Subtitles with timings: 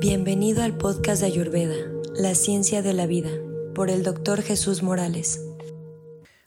[0.00, 1.74] Bienvenido al podcast de Ayurveda,
[2.14, 3.28] La Ciencia de la Vida,
[3.74, 5.42] por el doctor Jesús Morales.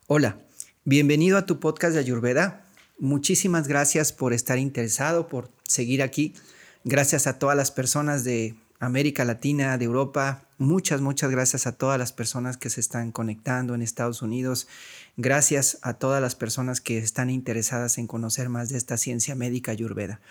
[0.08, 0.40] Hola,
[0.86, 2.66] bienvenido a tu podcast de Ayurveda.
[2.97, 6.34] Muchísimas gracias por estar interesado, por seguir aquí.
[6.84, 10.47] Gracias a todas las personas de América Latina, de Europa.
[10.64, 14.70] Muchas, muchas gracias a todas las personas que se están conectando en Estados Unidos.
[15.18, 19.73] Gracias a todas las personas que están interesadas en conocer más de esta ciencia médica
[19.73, 20.21] ayurveda.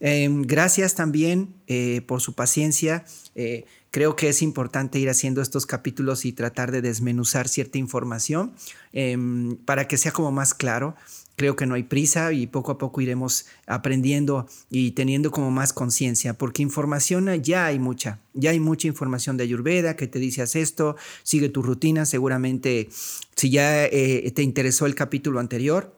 [0.00, 3.04] Em, gracias también eh, por su paciencia.
[3.34, 8.54] Eh, creo que es importante ir haciendo estos capítulos y tratar de desmenuzar cierta información
[8.94, 10.96] em, para que sea como más claro.
[11.36, 15.72] Creo que no hay prisa y poco a poco iremos aprendiendo y teniendo como más
[15.72, 20.42] conciencia, porque información ya hay mucha, ya hay mucha información de Ayurveda que te dice
[20.42, 22.88] haz esto, sigue tu rutina, seguramente
[23.34, 25.94] si ya eh, te interesó el capítulo anterior,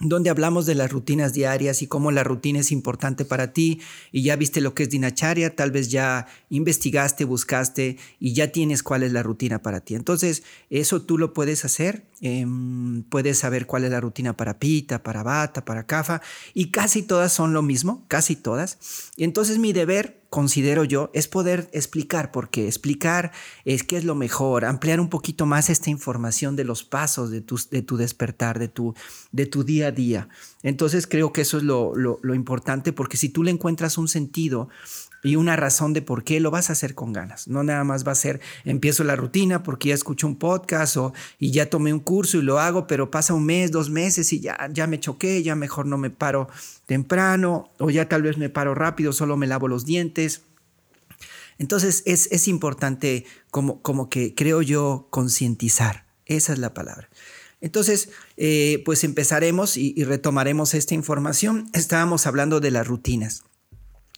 [0.00, 3.80] donde hablamos de las rutinas diarias y cómo la rutina es importante para ti
[4.12, 8.82] y ya viste lo que es Dinacharya, tal vez ya investigaste, buscaste y ya tienes
[8.82, 9.96] cuál es la rutina para ti.
[9.96, 15.02] Entonces, eso tú lo puedes hacer, em, puedes saber cuál es la rutina para Pita,
[15.02, 16.20] para Bata, para Kafa
[16.54, 18.78] y casi todas son lo mismo, casi todas.
[19.16, 23.32] Y entonces mi deber considero yo, es poder explicar, porque explicar
[23.64, 27.40] es qué es lo mejor, ampliar un poquito más esta información de los pasos de
[27.40, 28.94] tu, de tu despertar, de tu,
[29.32, 30.28] de tu día a día.
[30.68, 34.68] Entonces creo que eso es lo, importante, porque si tú le encuentras un sentido
[35.24, 37.48] y una razón de por qué lo vas a hacer con ganas.
[37.48, 41.14] No nada más va a ser empiezo la rutina porque ya escucho un podcast o
[41.38, 44.40] y ya tomé un curso y lo hago, pero pasa un mes, dos meses y
[44.40, 46.48] ya, ya me choqué, ya mejor no me paro
[46.84, 50.42] temprano o ya tal vez me paro rápido, solo me lavo los dientes.
[51.56, 56.04] Entonces es, importante como, como que creo yo concientizar.
[56.26, 57.08] Esa es la palabra.
[57.60, 61.68] Entonces, eh, pues empezaremos y retomaremos esta información.
[61.72, 63.42] Estábamos hablando de las rutinas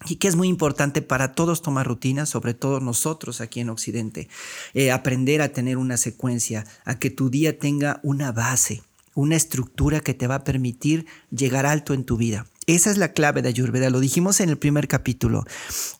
[0.06, 4.28] y que es muy importante para todos tomar rutinas, sobre todo nosotros aquí en Occidente,
[4.74, 8.82] eh, aprender a tener una secuencia, a que tu día tenga una base,
[9.14, 12.46] una estructura que te va a permitir llegar alto en tu vida.
[12.66, 15.44] Esa es la clave de Ayurveda, lo dijimos en el primer capítulo.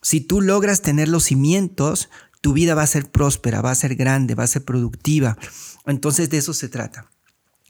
[0.03, 2.09] Si tú logras tener los cimientos,
[2.41, 5.37] tu vida va a ser próspera, va a ser grande, va a ser productiva.
[5.85, 7.11] Entonces de eso se trata.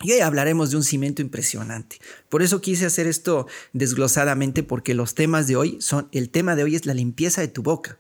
[0.03, 1.99] Y hoy hablaremos de un cimiento impresionante.
[2.31, 6.65] Por eso quise hacer esto desglosadamente porque los temas de hoy son, el tema de
[6.65, 7.99] hoy es la limpieza de tu boca.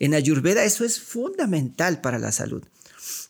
[0.00, 2.64] En Ayurveda eso es fundamental para la salud.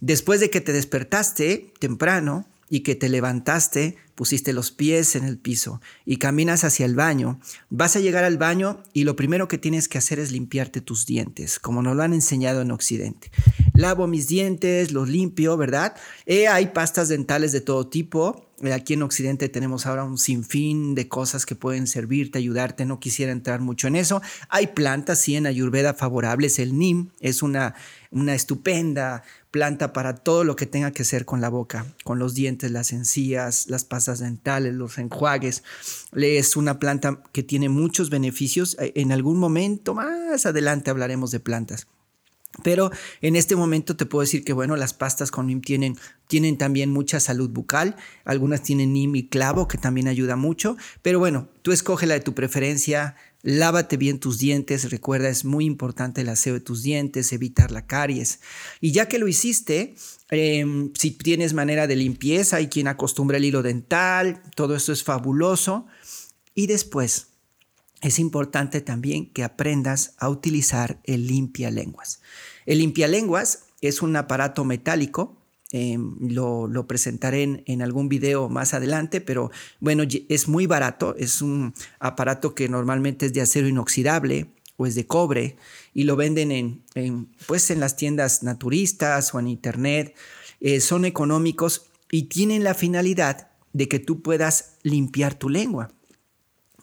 [0.00, 5.38] Después de que te despertaste temprano y que te levantaste, pusiste los pies en el
[5.38, 9.58] piso y caminas hacia el baño, vas a llegar al baño y lo primero que
[9.58, 13.30] tienes que hacer es limpiarte tus dientes, como nos lo han enseñado en Occidente.
[13.78, 15.94] Lavo mis dientes, los limpio, ¿verdad?
[16.26, 18.48] Eh, hay pastas dentales de todo tipo.
[18.60, 22.84] Eh, aquí en Occidente tenemos ahora un sinfín de cosas que pueden servirte, ayudarte.
[22.84, 24.20] No quisiera entrar mucho en eso.
[24.48, 26.58] Hay plantas, sí, en Ayurveda favorables.
[26.58, 27.76] El NIM es una,
[28.10, 29.22] una estupenda
[29.52, 32.92] planta para todo lo que tenga que ser con la boca, con los dientes, las
[32.92, 35.62] encías, las pastas dentales, los enjuagues.
[36.16, 38.76] Es una planta que tiene muchos beneficios.
[38.80, 41.86] Eh, en algún momento más adelante hablaremos de plantas.
[42.62, 45.96] Pero en este momento te puedo decir que, bueno, las pastas con NIM tienen,
[46.26, 47.96] tienen también mucha salud bucal.
[48.24, 50.76] Algunas tienen NIM y clavo, que también ayuda mucho.
[51.02, 53.16] Pero bueno, tú escoge la de tu preferencia.
[53.42, 54.90] Lávate bien tus dientes.
[54.90, 58.40] Recuerda, es muy importante el aseo de tus dientes, evitar la caries.
[58.80, 59.94] Y ya que lo hiciste,
[60.30, 64.42] em, si tienes manera de limpieza, hay quien acostumbra el hilo dental.
[64.56, 65.86] Todo esto es fabuloso.
[66.56, 67.28] Y después,
[68.02, 72.20] es importante también que aprendas a utilizar el limpia lenguas.
[72.66, 75.36] El limpialenguas es un aparato metálico.
[75.70, 79.50] Em, lo, presentaré en, algún video más adelante, pero
[79.80, 81.14] bueno, es muy barato.
[81.16, 85.56] Es un aparato que normalmente es de acero inoxidable o es de cobre
[85.92, 90.14] y lo venden en, pues en las tiendas naturistas o en internet.
[90.60, 95.90] Eh, son económicos y tienen la finalidad de que tú puedas limpiar tu lengua.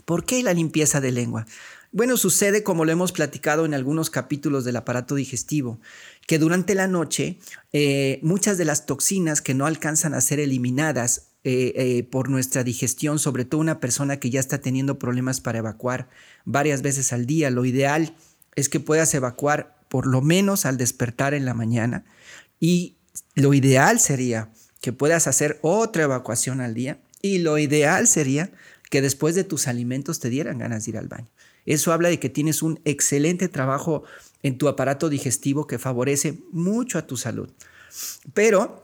[0.06, 1.46] ¿Por qué la limpieza de lengua?
[1.92, 5.80] Bueno, sucede como lo hemos platicado en algunos capítulos del aparato digestivo,
[6.28, 7.40] que durante la noche
[7.74, 12.63] eh, muchas de las toxinas que no alcanzan a ser eliminadas eh, eh, por nuestra
[12.63, 16.10] digestión, sobre todo una persona que ya está teniendo problemas para evacuar
[16.44, 18.16] varias veces al día, lo ideal
[18.56, 22.04] es que puedas evacuar por lo menos al despertar en la mañana
[22.60, 22.98] y
[23.36, 28.52] lo ideal sería que puedas hacer otra evacuación al día y lo ideal sería
[28.90, 31.28] que después de tus alimentos te dieran ganas de ir al baño.
[31.66, 34.04] Eso habla de que tienes un excelente trabajo
[34.44, 37.50] en tu aparato digestivo que favorece mucho a tu salud.
[38.34, 38.84] Pero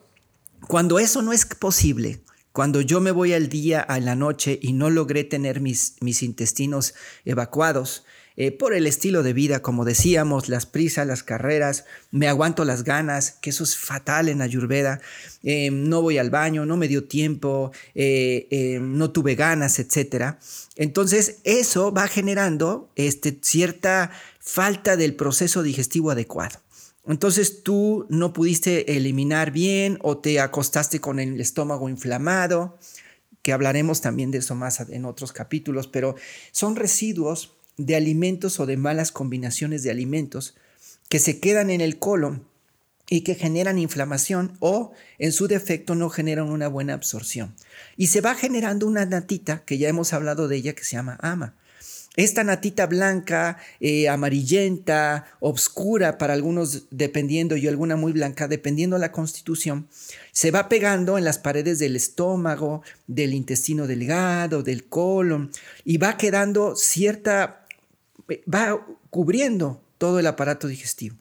[0.68, 2.22] cuando eso no es posible,
[2.52, 6.24] cuando yo me voy al día, a la noche y no logré tener mis, mis
[6.24, 8.04] intestinos evacuados,
[8.38, 12.84] eh, por el estilo de vida, como decíamos, las prisas, las carreras, me aguanto las
[12.84, 15.02] ganas, que eso es fatal en Ayurveda,
[15.44, 20.36] eh, no voy al baño, no me dio tiempo, eh, no tuve ganas, etc.
[20.76, 26.60] Entonces eso va generando este, cierta falta del proceso digestivo adecuado.
[27.08, 32.78] Entonces tú no pudiste eliminar bien o te acostaste con el estómago inflamado,
[33.42, 36.16] que hablaremos también de eso más en otros capítulos, pero
[36.52, 40.56] son residuos de alimentos o de malas combinaciones de alimentos
[41.10, 42.46] que se quedan en el colon
[43.10, 47.54] y que generan inflamación o en su defecto no generan una buena absorción.
[47.98, 51.18] Y se va generando una natita, que ya hemos hablado de ella, que se llama
[51.22, 51.56] ama.
[52.18, 59.14] Esta natita blanca, eh, amarillenta, obscura para algunos, dependiendo, y alguna muy blanca, dependiendo la
[59.14, 59.88] constitución,
[60.34, 65.52] se va pegando en las paredes del estómago, del intestino delgado, del colon,
[65.86, 67.61] y va quedando cierta,
[68.52, 71.18] va cubriendo todo el aparato digestivo.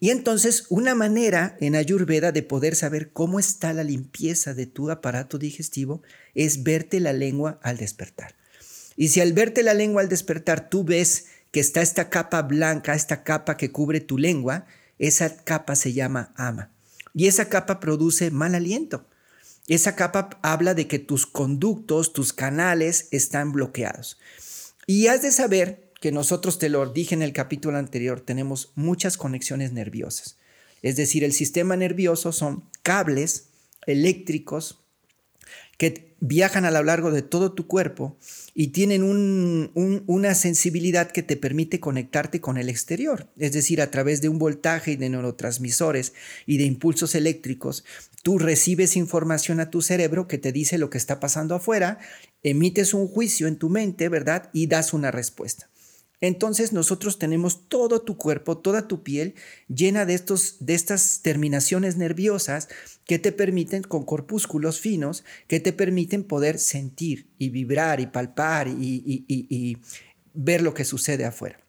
[0.00, 4.90] Y entonces una manera en Ayurveda de poder saber cómo está la limpieza de tu
[4.90, 6.02] aparato digestivo
[6.34, 8.34] es verte la lengua al despertar.
[8.96, 12.94] Y si al verte la lengua al despertar tú ves que está esta capa blanca,
[12.94, 14.66] esta capa que cubre tu lengua,
[14.98, 16.70] esa capa se llama ama.
[17.14, 19.06] Y esa capa produce mal aliento.
[19.68, 24.18] Esa capa habla de que tus conductos, tus canales están bloqueados.
[24.86, 29.16] Y has de saber que nosotros, te lo dije en el capítulo anterior, tenemos muchas
[29.16, 30.36] conexiones nerviosas.
[30.82, 33.46] Es decir, el sistema nervioso son cables
[33.86, 34.84] eléctricos
[35.78, 38.18] que viajan a lo largo de todo tu cuerpo
[38.52, 39.02] y tienen
[40.04, 44.38] una sensibilidad que te permite conectarte con el exterior, es decir, a través de un
[44.38, 46.12] voltaje de neurotransmisores
[46.44, 47.82] y de impulsos eléctricos,
[48.22, 51.98] tú recibes información a tu cerebro que te dice lo que está pasando afuera,
[52.42, 54.50] emites un juicio en tu mente, ¿verdad?
[54.52, 55.70] Y das una respuesta.
[56.26, 59.34] Entonces nosotros tenemos todo tu cuerpo, toda tu piel
[59.68, 62.68] llena de, estos, de estas terminaciones nerviosas
[63.04, 68.68] que te permiten, con corpúsculos finos, que te permiten poder sentir y vibrar y palpar
[68.68, 69.76] y, y
[70.32, 71.60] ver lo que sucede afuera.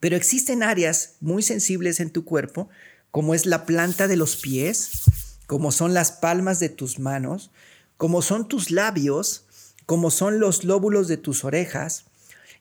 [0.00, 2.68] Pero existen áreas muy sensibles en tu cuerpo,
[3.10, 5.04] como es la planta de los pies,
[5.46, 7.50] como son las palmas de tus manos,
[7.96, 9.46] como son tus labios,
[9.86, 12.04] como son los lóbulos de tus orejas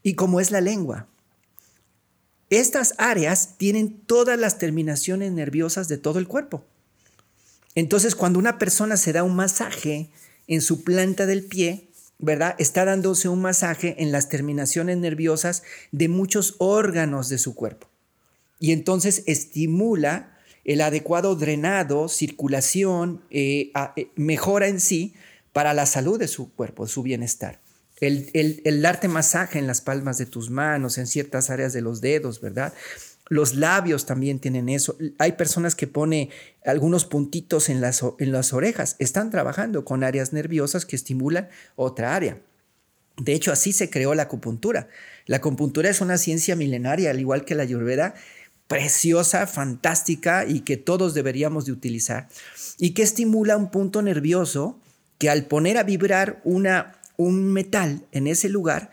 [0.03, 1.09] y como es la lengua.
[2.49, 6.63] Estas áreas tienen todas las terminaciones nerviosas de todo el cuerpo.
[7.75, 10.09] Entonces, cuando una persona se da un masaje
[10.47, 11.89] en su planta del pie,
[12.19, 12.55] ¿verdad?
[12.57, 17.87] Está dándose un masaje en las terminaciones nerviosas de muchos órganos de su cuerpo.
[18.59, 25.13] Y entonces estimula el adecuado drenado, circulación, eh, eh, mejora en sí
[25.53, 27.61] para la salud de su cuerpo, su bienestar.
[27.99, 32.41] El, darte masaje en las palmas de tus manos, en ciertas áreas de los dedos,
[32.41, 32.73] ¿verdad?
[33.29, 34.97] Los labios también tienen eso.
[35.17, 36.29] Hay personas que pone
[36.63, 38.95] algunos puntitos en las, en las orejas.
[38.99, 42.39] Están trabajando con áreas nerviosas que estimulan otra área.
[43.17, 44.87] De hecho, así se creó la acupuntura.
[45.25, 48.13] La acupuntura es una ciencia milenaria, al igual que la ayurveda,
[48.67, 52.29] preciosa, fantástica y que todos deberíamos de utilizar.
[52.77, 54.79] Y que estimula un punto nervioso
[55.17, 58.89] que al poner a vibrar una un metal en ese lugar,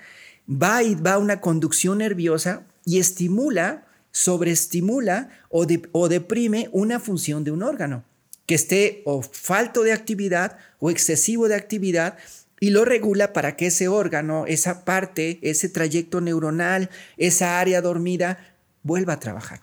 [0.50, 7.52] va y va una conducción nerviosa y estimula, sobreestimula o, o deprime una función de
[7.52, 8.04] un órgano
[8.46, 12.18] que esté o falto de actividad o excesivo de actividad
[12.60, 18.56] y lo regula para que ese órgano, esa parte, ese trayecto neuronal, esa área dormida
[18.82, 19.60] vuelva a trabajar.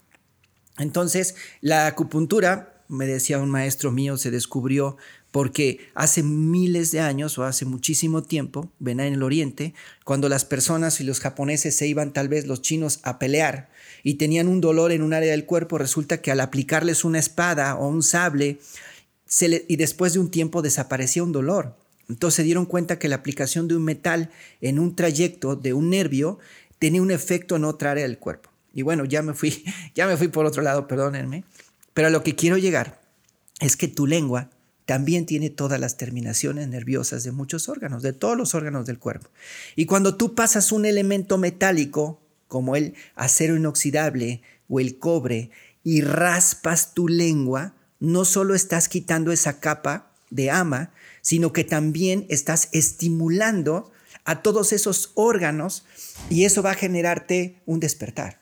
[0.77, 4.97] Entonces, la acupuntura, me decía un maestro mío, se descubrió
[5.31, 9.73] porque hace miles de años o hace muchísimo tiempo, ven en el oriente,
[10.03, 13.69] cuando las personas y los japoneses se iban tal vez los chinos a pelear
[14.03, 17.75] y tenían un dolor en un área del cuerpo, resulta que al aplicarles una espada
[17.75, 18.59] o un sable
[19.67, 21.77] y después de un tiempo desaparecía un dolor.
[22.09, 25.89] Entonces se dieron cuenta que la aplicación de un metal en un trayecto de un
[25.89, 26.39] nervio
[26.77, 28.49] tenía un efecto en otra área del cuerpo.
[28.73, 29.63] Y bueno, ya me fui,
[29.95, 31.45] ya me fui por otro lado, perdónenme,
[31.93, 32.99] pero a lo que quiero llegar
[33.61, 34.49] es que tu lengua
[34.91, 39.29] también tiene todas las terminaciones nerviosas de muchos órganos, de todos los órganos del cuerpo.
[39.77, 42.19] Y cuando tú pasas un elemento metálico,
[42.49, 45.49] como el acero inoxidable o el cobre,
[45.81, 52.25] y raspas tu lengua, no solo estás quitando esa capa de ama, sino que también
[52.27, 53.93] estás estimulando
[54.25, 55.85] a todos esos órganos
[56.29, 58.40] y eso va a generarte un despertar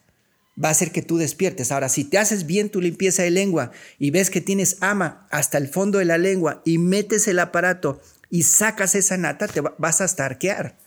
[0.63, 1.71] va a hacer que tú despiertes.
[1.71, 5.57] Ahora, si te haces bien tu limpieza de lengua y ves que tienes ama hasta
[5.57, 10.01] el fondo de la lengua y metes el aparato y sacas esa nata, te vas
[10.01, 10.77] a estarquear.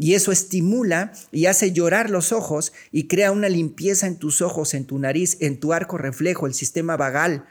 [0.00, 4.74] y eso estimula y hace llorar los ojos y crea una limpieza en tus ojos,
[4.74, 7.46] en tu nariz, en tu arco reflejo, el sistema vagal.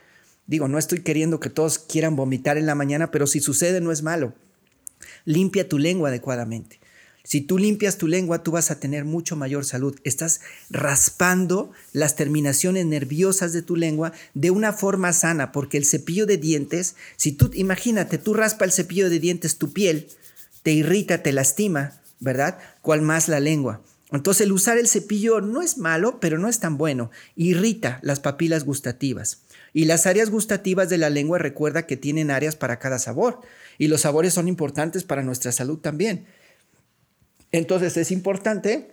[0.46, 3.92] Digo, no estoy queriendo que todos quieran vomitar en la mañana, pero si sucede no
[3.92, 4.34] es malo.
[5.26, 6.80] Limpia tu lengua adecuadamente.
[7.28, 10.00] Si tú limpias tu lengua, tú vas a tener mucho mayor salud.
[10.06, 16.26] Estás raspando las terminaciones nerviosas de tu lengua de una forma sana, porque el cepillo
[16.26, 20.08] de dientes, si tú, imagínate, tú raspa el cepillo de dientes tu piel,
[20.64, 22.60] te irrita, te lastima, ¿verdad?
[22.82, 23.82] ¿Cuál más la lengua?
[24.14, 27.12] Entonces el usar el cepillo no es malo, pero no es tan bueno.
[27.36, 29.40] Irrita las papilas gustativas.
[29.74, 33.42] Y las áreas gustativas de la lengua recuerda que tienen áreas para cada sabor.
[33.78, 36.26] Y los sabores son importantes para nuestra salud también.
[37.52, 38.90] Entonces es importante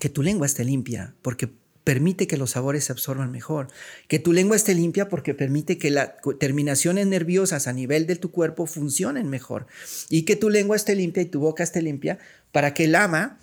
[0.00, 1.50] que tu lengua esté limpia, porque
[1.84, 3.68] permite que los sabores se absorban mejor.
[4.08, 8.30] Que tu lengua esté limpia porque permite que las terminaciones nerviosas a nivel de tu
[8.30, 9.66] cuerpo funcionen mejor.
[10.08, 12.18] Y que tu lengua esté limpia y tu boca esté limpia
[12.52, 13.38] para que el ama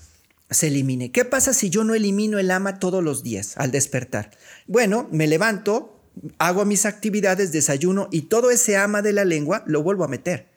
[0.50, 1.12] se elimine.
[1.12, 4.32] ¿Qué pasa si yo no elimino el ama todos los días al despertar?
[4.68, 6.02] Bueno, me levanto,
[6.38, 10.49] hago mis actividades, desayuno y todo ese ama de la lengua lo vuelvo a meter.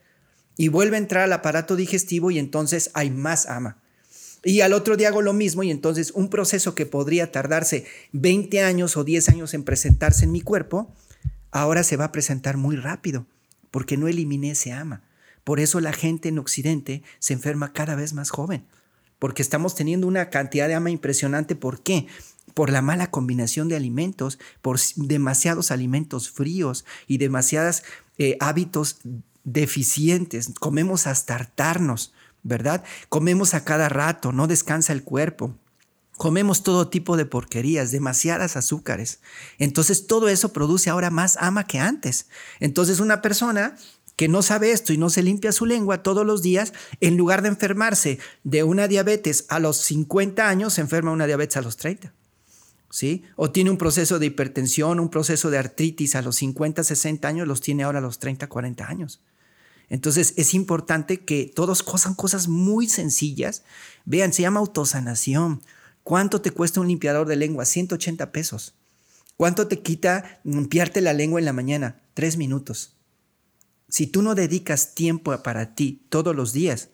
[0.56, 3.78] Y vuelve a entrar al aparato digestivo y entonces hay más ama.
[4.44, 8.62] Y al otro día hago lo mismo y entonces un proceso que podría tardarse 20
[8.62, 10.92] años o 10 años en presentarse en mi cuerpo,
[11.52, 13.26] ahora se va a presentar muy rápido,
[13.71, 15.02] porque no eliminé ese ama.
[15.44, 18.64] Por eso la gente en Occidente se enferma cada vez más joven,
[19.21, 21.54] porque estamos teniendo una cantidad de ama impresionante.
[21.54, 22.06] ¿Por qué?
[22.54, 27.85] Por la mala combinación de alimentos, por demasiados alimentos fríos y demasiados
[28.18, 28.99] eh, hábitos
[29.44, 30.50] deficientes.
[30.58, 32.12] Comemos hasta hartarnos.
[32.42, 32.84] ¿verdad?
[33.08, 35.56] Comemos a cada rato, no descansa el cuerpo.
[36.16, 39.20] Comemos todo tipo de porquerías, demasiadas azúcares.
[39.58, 42.28] Entonces todo eso produce ahora más ama que antes.
[42.61, 43.76] Entonces una persona
[44.16, 47.42] que no sabe esto y no se limpia su lengua todos los días, en lugar
[47.42, 51.76] de enfermarse de una diabetes a los 50 años, se enferma una diabetes a los
[51.76, 52.12] 30.
[52.92, 53.25] ¿Sí?
[53.37, 57.49] O tiene un proceso de hipertensión, un proceso de artritis a los 50, 60 años,
[57.49, 59.22] los tiene ahora a los 30, 40 años.
[59.88, 63.62] Entonces es importante que todos cosan cosas muy sencillas.
[64.04, 65.62] Vean, se llama autosanación.
[66.02, 67.64] ¿Cuánto te cuesta un limpiador de lengua?
[67.64, 68.75] 180 pesos.
[69.38, 72.02] ¿Cuánto te quita limpiarte la lengua en la mañana?
[72.12, 72.92] Tres minutos.
[73.88, 76.90] Si tú no dedicas tiempo para ti todos los días,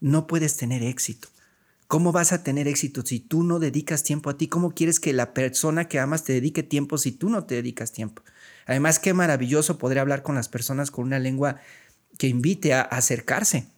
[0.00, 1.28] no puedes tener éxito.
[1.88, 4.46] ¿Cómo vas a tener éxito si tú no dedicas tiempo a ti?
[4.46, 7.92] ¿Cómo quieres que la persona que amas te dedique tiempo si tú no te dedicas
[7.92, 8.22] tiempo?
[8.66, 11.56] Además, qué maravilloso poder hablar con las personas con una lengua
[12.18, 13.68] que invite a acercarse,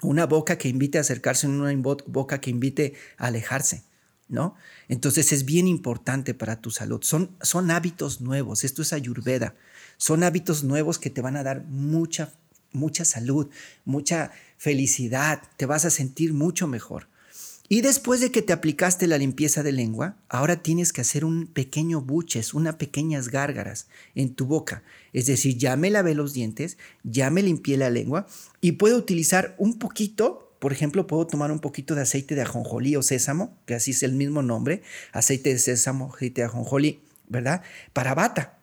[0.00, 1.70] una boca que invite a acercarse, una
[2.06, 3.84] boca que invite a alejarse,
[4.28, 4.54] ¿no?
[4.88, 7.02] Entonces es bien importante para tu salud.
[7.02, 9.54] Son, son hábitos nuevos, esto es ayurveda,
[9.98, 12.32] son hábitos nuevos que te van a dar mucha,
[12.72, 13.50] mucha salud,
[13.84, 17.11] mucha felicidad, te vas a sentir mucho mejor.
[17.72, 21.46] Y después de que te aplicaste la limpieza de lengua, ahora tienes que hacer un
[21.46, 24.82] pequeño buches, unas pequeñas gárgaras en tu boca.
[25.14, 28.26] Es decir, ya me lavé los dientes, ya me limpié la lengua
[28.60, 32.94] y puedo utilizar un poquito, por ejemplo, puedo tomar un poquito de aceite de ajonjolí
[32.94, 34.82] o sésamo, que así es el mismo nombre,
[35.14, 37.62] aceite de sésamo, aceite de ajonjolí, ¿verdad?
[37.94, 38.58] Para bata.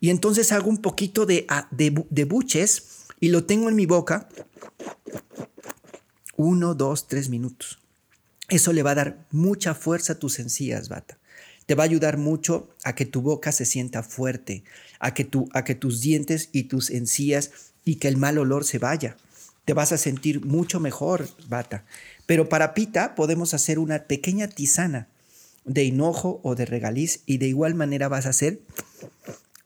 [0.00, 4.28] Y entonces hago un poquito de, de, de buches y lo tengo en mi boca.
[6.36, 7.79] Uno, dos, tres minutos.
[8.50, 11.18] Eso le va a dar mucha fuerza a tus encías, bata.
[11.66, 14.64] Te va a ayudar mucho a que tu boca se sienta fuerte,
[14.98, 17.52] a que, tu, a que tus dientes y tus encías
[17.84, 19.16] y que el mal olor se vaya.
[19.64, 21.84] Te vas a sentir mucho mejor, bata.
[22.26, 25.06] Pero para pita podemos hacer una pequeña tisana
[25.64, 28.60] de hinojo o de regaliz y de igual manera vas a hacer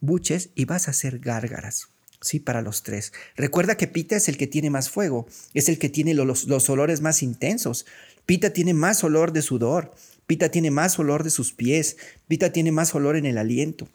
[0.00, 1.88] buches y vas a hacer gárgaras.
[2.21, 3.12] Sí, para los tres.
[3.37, 6.71] Recuerda que Pita es el que tiene más fuego, es el que tiene los, los
[6.71, 7.85] olores más intensos.
[8.26, 9.95] Pita tiene más olor de sudor,
[10.26, 13.88] Pita tiene más olor de sus pies, Pita tiene más olor en el aliento.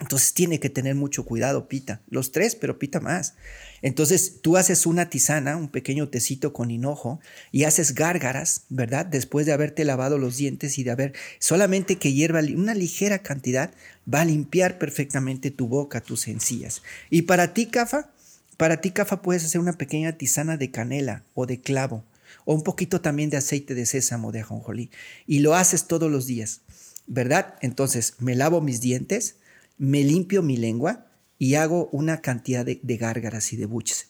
[0.00, 2.00] Entonces tiene que tener mucho cuidado, Pita.
[2.08, 3.34] Los tres, pero Pita más.
[3.82, 7.20] Entonces tú haces una tisana, un pequeño tecito con hinojo,
[7.50, 9.04] y haces gárgaras, ¿verdad?
[9.04, 13.72] Después de haberte lavado los dientes y de haber solamente que hierva una ligera cantidad,
[14.12, 16.82] va a limpiar perfectamente tu boca, tus encías.
[17.10, 18.10] Y para ti, Cafa,
[18.56, 22.04] para ti, Cafa, puedes hacer una pequeña tisana de canela o de clavo
[22.44, 24.90] o un poquito también de aceite de sésamo, de ajonjolí,
[25.26, 26.62] y lo haces todos los días,
[27.06, 27.54] ¿verdad?
[27.60, 29.36] Entonces, me lavo mis dientes,
[29.78, 31.06] me limpio mi lengua
[31.38, 34.08] y hago una cantidad de, gárgaras y de buches.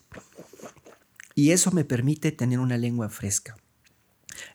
[1.35, 3.57] Y eso me permite tener una lengua fresca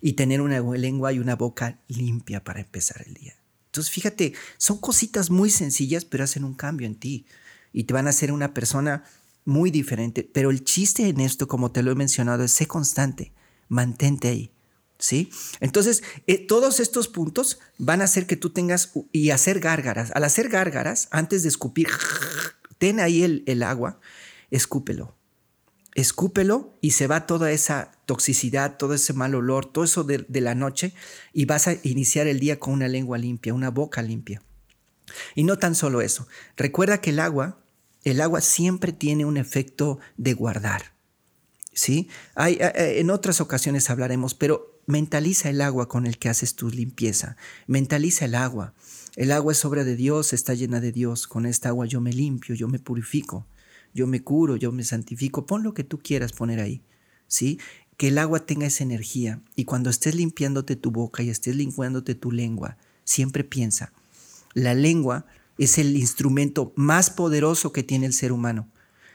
[0.01, 3.35] y tener una lengua y una boca limpia para empezar el día.
[3.67, 7.25] Entonces, fíjate, son cositas muy sencillas, pero hacen un cambio en ti
[7.71, 9.03] y te van a hacer una persona
[9.45, 10.29] muy diferente.
[10.31, 13.31] Pero el chiste en esto, como te lo he mencionado, es ser constante
[13.67, 14.51] mantente ahí.
[14.99, 15.29] ¿Sí?
[15.59, 20.11] Entonces, eh, todos estos puntos van a hacer que tú tengas y hacer gárgaras.
[20.15, 21.89] Al hacer gárgaras, antes de escupir,
[22.77, 23.99] ten ahí el, el agua,
[24.49, 25.17] escúpelo.
[25.95, 30.41] Escúpelo y se va toda esa toxicidad, todo ese mal olor, todo eso de, de
[30.41, 30.93] la noche
[31.33, 34.41] y vas a iniciar el día con una lengua limpia, una boca limpia.
[35.35, 36.27] Y no tan solo eso.
[36.57, 37.59] Recuerda que el agua,
[38.03, 40.92] el agua siempre tiene un efecto de guardar.
[41.73, 42.07] ¿Sí?
[42.35, 47.35] Hay, en otras ocasiones hablaremos, pero mentaliza el agua con el que haces tu limpieza.
[47.67, 48.73] Mentaliza el agua.
[49.15, 51.27] El agua es obra de Dios, está llena de Dios.
[51.27, 53.45] Con esta agua yo me limpio, yo me purifico,
[53.93, 55.45] yo me curo, yo me santifico.
[55.45, 56.81] Pon lo que tú quieras poner ahí.
[57.27, 57.59] ¿Sí?
[57.97, 59.41] Que el agua tenga esa energía.
[59.55, 63.93] Y cuando estés limpiándote tu boca y estés limpiándote tu lengua, siempre piensa,
[64.53, 65.25] la lengua
[65.57, 68.69] es el instrumento más poderoso que tiene el ser humano.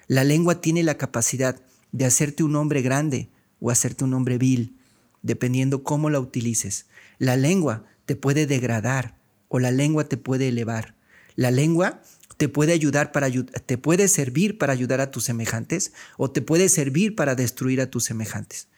[0.07, 1.61] La lengua tiene la capacidad
[1.93, 3.31] de hacerte un hombre grande
[3.61, 4.77] o hacerte un hombre vil,
[5.23, 6.87] dependiendo cómo la utilices.
[7.19, 9.19] La lengua te puede degradar
[9.49, 10.95] o la lengua te puede elevar.
[11.35, 12.03] La lengua
[12.37, 16.69] te puede ayudar para te puede servir para ayudar a tus semejantes o te puede
[16.69, 18.69] servir para destruir a tus semejantes.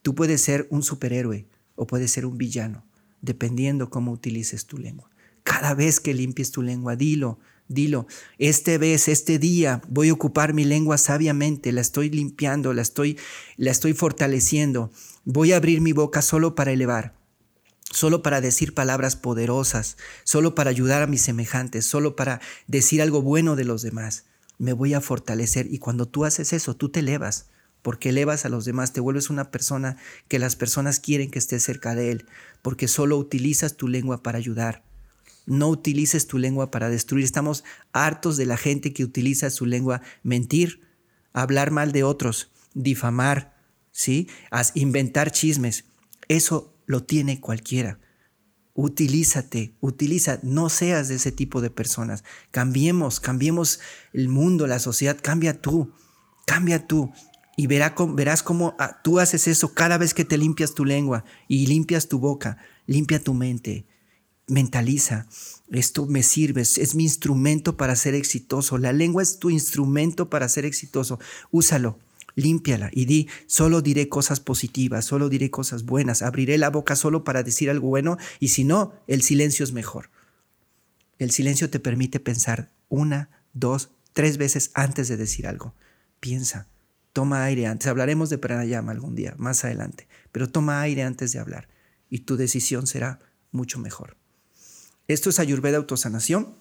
[0.00, 2.84] Tú puedes ser un superhéroe o puedes ser un villano,
[3.20, 5.10] dependiendo cómo utilices tu lengua.
[5.42, 7.38] Cada vez que limpies tu lengua, dilo,
[7.74, 8.06] dilo,
[8.38, 13.18] este vez, este día voy a ocupar mi lengua sabiamente, la estoy limpiando, la estoy,
[13.56, 14.90] la estoy fortaleciendo.
[15.24, 17.14] Voy a abrir mi boca solo para elevar,
[17.90, 23.22] solo para decir palabras poderosas, solo para ayudar a mis semejantes, solo para decir algo
[23.22, 24.24] bueno de los demás.
[24.58, 27.46] Me voy a fortalecer y cuando tú haces eso, tú te elevas,
[27.82, 29.96] porque elevas a los demás, te vuelves una persona
[30.28, 32.26] que las personas quieren que estés cerca de él,
[32.62, 34.84] porque solo utilizas tu lengua para ayudar.
[35.46, 37.24] No utilices tu lengua para destruir.
[37.24, 40.82] Estamos hartos de la gente que utiliza su lengua mentir,
[41.32, 43.56] hablar mal de otros, difamar,
[43.90, 44.28] ¿sí?
[44.74, 45.84] inventar chismes.
[46.28, 47.98] Eso lo tiene cualquiera.
[48.74, 52.24] Utilízate, utiliza, no seas de ese tipo de personas.
[52.50, 53.80] Cambiemos, cambiemos
[54.12, 55.92] el mundo, la sociedad, cambia tú,
[56.46, 57.12] cambia tú.
[57.54, 61.66] Y verás cómo ah, tú haces eso cada vez que te limpias tu lengua y
[61.66, 63.86] limpias tu boca, limpia tu mente,
[64.52, 65.26] mentaliza,
[65.70, 68.78] esto me sirve, es mi instrumento para ser exitoso.
[68.78, 71.18] La lengua es tu instrumento para ser exitoso.
[71.50, 71.98] Úsalo,
[72.34, 77.24] límpiala y di, solo diré cosas positivas, solo diré cosas buenas, abriré la boca solo
[77.24, 80.10] para decir algo bueno y si no, el silencio es mejor.
[81.18, 85.74] El silencio te permite pensar una, dos, tres veces antes de decir algo.
[86.20, 86.66] Piensa,
[87.12, 87.86] toma aire antes.
[87.86, 91.68] Hablaremos de pranayama algún día, más adelante, pero toma aire antes de hablar
[92.10, 93.20] y tu decisión será
[93.52, 94.16] mucho mejor.
[95.12, 96.54] Esto es Ayurveda Autosanación.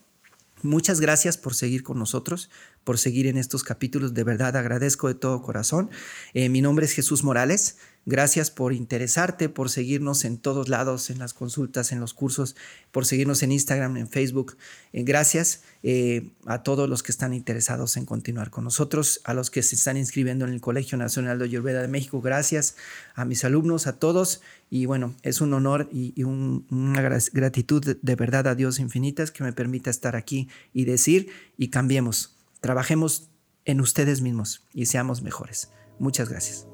[0.61, 2.49] Muchas gracias por seguir con nosotros,
[2.83, 4.13] por seguir en estos capítulos.
[4.13, 5.89] De verdad agradezco de todo corazón.
[6.33, 7.77] Eh, mi nombre es Jesús Morales.
[8.07, 12.55] Gracias por interesarte, por seguirnos en todos lados, en las consultas, en los cursos,
[12.91, 14.57] por seguirnos en Instagram, en Facebook.
[14.91, 19.51] Eh, gracias eh, a todos los que están interesados en continuar con nosotros, a los
[19.51, 22.21] que se están inscribiendo en el Colegio Nacional de Ayurveda de México.
[22.21, 22.75] Gracias
[23.13, 24.41] a mis alumnos, a todos.
[24.71, 29.53] Y bueno, es un honor y, una gratitud de verdad a Dios infinitas que me
[29.53, 32.40] permita estar aquí y decir y cambiemos.
[32.61, 33.31] Trabajemos
[33.65, 35.71] en ustedes mismos y seamos mejores.
[35.99, 36.67] Muchas gracias.